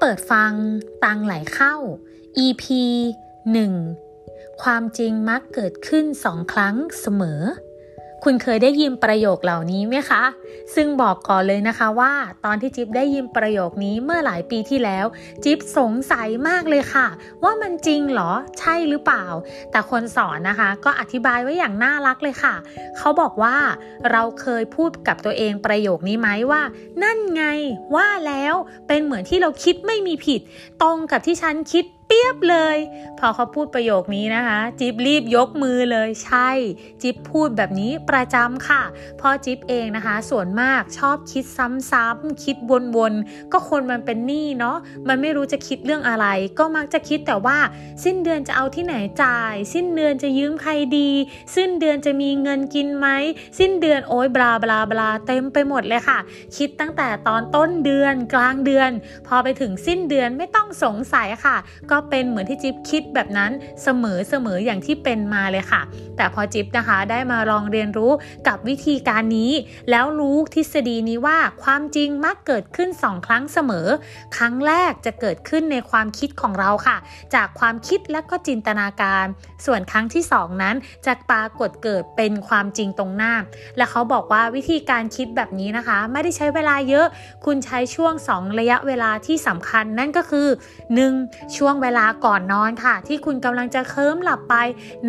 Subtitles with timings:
[0.00, 0.52] เปิดฟัง
[1.04, 1.74] ตังไหลเข้า
[2.44, 2.64] EP
[3.84, 7.40] 1 ความจริงมักเกิดขึ้นสองครั้งเสมอ
[8.28, 10.22] คุณเคยได้ยินประโยคเหล่านี้ไหมคะ
[10.74, 12.12] ซึ่งบอกก่อนเลยนะคะว่า
[12.44, 15.06] ตอนที่จิ๊บได้ยินประโยคนี้เมื่อหลายปีที่แล้ว
[15.44, 17.06] จิ๊บสงสัยมากเลยค่ะ
[17.42, 19.24] ว่ามันจริงหรอ ใช่หรือเปล่า
[19.70, 22.54] แต่คนสอนนะคะ ก็อธิบายไว้อย่างน่ารักเลยค่ะ
[22.98, 23.56] เขาบอกว่า
[24.10, 26.62] เราเคยพูดกับตัวเองประโยคนี้ไหมว่า
[27.02, 27.44] นั่นไง
[27.96, 28.54] ว่าแล้ว
[28.88, 30.40] เป็นเหมือนที่เราคิดไม่มีผิด
[30.82, 32.76] ตรงกับที่ฉันคิด เปียบเลย
[33.18, 36.50] พอเขาพูดประโยคนี้นะคะ จิ๊บรีบยกมือเลยใช่
[37.02, 38.82] จิ๊บพูดแบบนี้ประจำค่ะ
[39.20, 41.44] พอจิ๊บเองนะคะ ส่วนมากชอบคิด
[41.90, 42.56] ซ้ำๆคิด
[42.96, 44.76] วนๆก็คนมันเป็นหนี้เนาะ
[45.08, 46.26] มันไม่รู้จะคิดเรื่องอะไร
[46.58, 47.58] ก็มักจะคิดแต่ว่า
[48.04, 51.10] สิ้นเดือนจะเอาที่ไหนจ่าย สิ้นเดือนจะยืมใครดี
[51.56, 53.06] สิ้นเดือนจะมีเงินกินไหม
[53.58, 56.18] สิ้นเดือนโอ้ยบลาบลาบลาเต็มไปหมดเลยค่ะ
[56.56, 58.90] คิดตั้งแต่ตอนต้นเดือนกลางเดือน
[59.26, 61.56] พอไปถึงสิ้นเดือนไม่ต้องสงสัยค่ะ
[61.90, 63.50] ก็ก็เป็นเหมือนที่จิ๊บคิดแบบนั้น
[63.82, 65.82] เสมอเสมออย่างที่เป็นมาเลยค่ะ
[66.16, 68.12] แต่พอจิ๊บนะคะได้มาลองเรียนรู้
[68.48, 69.52] กับวิธีการนี้
[69.90, 73.88] แล้วรู้ทฤษฎีนี้ว่าความจริงมักเกิดขึ้น2ครั้งเสมอ
[74.36, 76.96] ครั้งแรกจะเกิดขึ้นในความคิดของเราค่ะ
[77.34, 79.26] จากความคิดและก็จินตนาการ
[79.66, 83.34] ส่วนครั้งที่2นั้นจะปรากฏเกิดเป็นความจริงตรงหน้า
[83.76, 87.06] และเขาบอกว่าวิธีการคิดแบบนี้นะคะ ไม่ได้ใช้เวลาเยอะ
[87.44, 90.48] คุณใช้ช่วง 2 ระยะเวลาที่สำคัญนั่นก็คือ
[91.02, 91.56] 1.
[91.56, 94.54] ช่วงเวลาก่อนนอนค่ะ ที่คุณกำลังจะเคิมหลับไป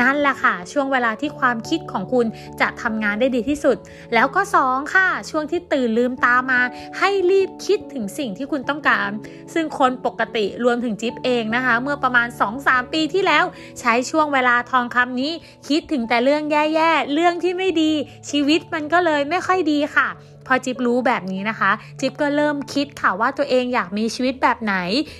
[0.00, 2.26] นั่นแหละค่ะ ช่วงเวลาที่ความคิดของคุณ
[2.60, 3.76] จะทำงานได้ดีที่สุด
[4.14, 6.60] แล้วก็ 2 ค่ะ ช่วงที่ตื่นลืมตามา
[6.98, 9.10] ให้รีบคิดถึงสิ่งที่คุณต้องการ
[9.54, 12.28] ซึ่งคนปกติรวมถึงจิ๊บเองนะคะ เมื่อประมาณ
[12.60, 13.44] 2-3 ปีที่แล้ว
[13.80, 15.32] ใช้ช่วงเวลาทองคำนี้
[15.68, 17.92] คิดถึงแต่เรื่องแย่ๆเรื่องที่ไม่ดี
[18.30, 20.08] ชีวิตมันก็เลยไม่ค่อยดีค่ะ
[20.46, 24.76] พอจิ๊บรู้แบบนี้นะคะ จิ๊บก็เริ่มคิดค่ะว่าตัวเองอยากมีชีวิตแบบไหน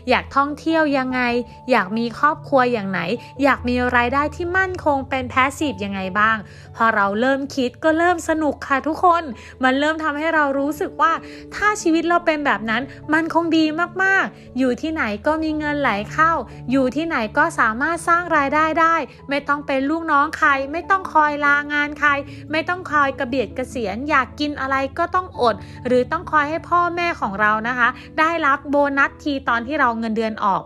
[0.09, 1.21] อยากท่องเที่ยวยังไง
[1.71, 3.01] อยากมีครอบครัวอย่างไหน
[3.43, 6.37] อยากมีรายได้ที่มั่นคงเป็นแพสซีฟยังไงบ้าง
[6.77, 9.23] พอเราเริ่มคิดก็เริ่มสนุกค่ะทุกคน
[9.63, 11.13] มันเริ่มทำให้เรารู้สึกว่า
[11.55, 12.83] ถ้าชีวิตเราเป็นแบบนั้น
[13.13, 13.65] มันคงดี
[14.03, 16.33] มากๆ อยู่ที่ไหนก็มีเงินไหลเข้า
[16.71, 18.97] อยู่ที่ไหนก็สามารถสร้างรายได้ได้
[19.29, 22.11] ไม่ต้องเป็นลูกน้องใคร ไม่ต้องคอยลางานใคร
[22.51, 25.55] ไม่ต้องคอยกระเบียดกระเสียนอยากกินอะไรก็ต้องต้องอด
[25.87, 27.89] หรือต้องคอยให้พ่อแม่ของเรานะคะ
[28.19, 30.63] ได้รับโบนัสทีตอนที่เราเงินเดือนออก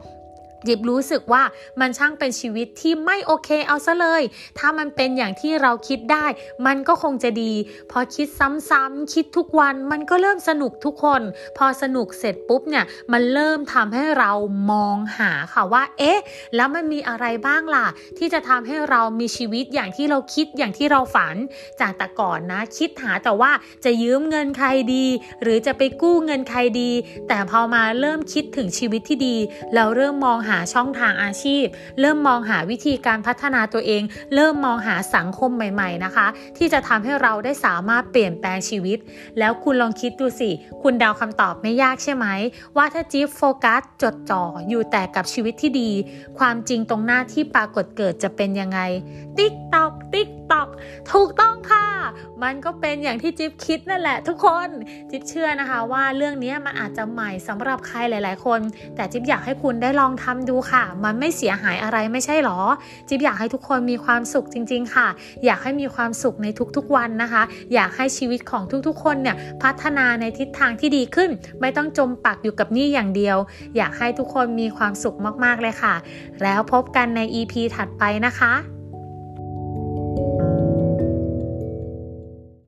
[0.68, 1.42] ยิบรู้สึกว่า
[1.80, 4.22] มันช่างเป็นชีวิตที่ไม่โอเคเอาซะเลย
[4.58, 6.26] ถ้ามันเป็นอย่างที่เราคิดได้
[6.66, 7.52] มันก็คงจะดี
[7.90, 8.26] พอคิด
[8.70, 11.22] ซ้ำๆคิดทุกวันมันก็เริ่มสนุกทุกคน
[11.56, 14.32] พอสนุกเสร็จปุ๊บเนี่ย มันเริ่มทำให้เรา
[14.70, 16.20] มองหาค่ะว่า เอ๊ะ
[16.56, 17.86] แล้วมันมีอะไรบ้างล่ะ
[18.18, 21.36] ที่จะทำให้เรามีชีวิตอย่างที่เราคิดอย่างที่เราฝัน
[21.80, 23.52] จากแต่ก่อนนะ คิดหาแต่ว่า
[23.84, 25.06] จะยืมเงินใครดี
[25.42, 26.90] หรือจะไปกู้เงินใครดี
[27.28, 29.36] แต่พอมาเริ่มคิดถึงชีวิตที่ดี
[29.74, 31.64] เราเริ่มมองหาหาช่องทางอาชีพ
[32.00, 34.02] เริ่มมองหาวิธีการพัฒนาตัวเอง
[34.34, 38.98] เริ่มมองหาสังคมใหม่ๆนะคะ ที่จะทำให้เราได้สามารถเปลี่ยนแปลงชีวิต
[39.38, 40.50] แล้วคุณลองคิดดูสิ
[40.82, 42.26] คุณเดาคำตอบไม่ยากใช่ไหม
[42.76, 45.90] ว่าถ้าจิ๊บโฟกัสจดจ่ออยู่แต่กับชีวิตที่ดี
[46.38, 48.80] ความจริงตรงหน้าที่ปรากฏเกิดจะเป็นยังไง
[49.38, 50.68] ติ๊กตอกติ๊กตอก
[51.12, 51.86] ถูกต้องค่ะ
[52.42, 54.68] มันก็เป็นอย่างที่จิ๊บคิดนั่นแหละทุกคน
[55.10, 58.60] จิ๊บเชื่อนะคะว่าเรื่องนี้มันอาจจะใหม่สำหรับใครหลาย ๆ คน
[58.96, 62.58] แต่จิ๊บอยากให้คุณได้ลองทำดูค่ะ มันไม่เสียหายอะไรไม่ใช่หรอ
[63.08, 65.08] จิ๊บอยากให้ทุกคนมีความสุขจริง ๆ ค่ะ
[65.44, 66.46] อยากให้มีความสุขใน
[66.76, 67.42] ทุกๆวันนะคะ
[67.74, 71.30] อยากให้ชีวิตของทุกๆ คนเนี่ยพัฒนาในทิศทางที่ดีขึ้น
[71.60, 73.36] ไม่ต้องจมปักอยู่กับนี่อย่างเดียว
[73.76, 75.94] อยากให้ทุกคนมีความสุขมากๆเลยค่ะ
[76.42, 78.79] แล้วพบกันใน EP ถัดไปนะคะ